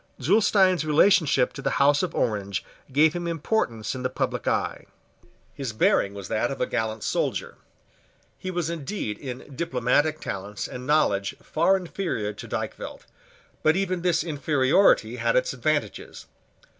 [0.19, 4.87] Zulestein's relationship to the House of Orange gave him importance in the public eye.
[5.53, 7.57] His bearing was that of a gallant soldier.
[8.39, 13.01] He was indeed in diplomatic talents and knowledge far inferior to Dykvelt:
[13.61, 16.25] but even this inferiority had its advantages.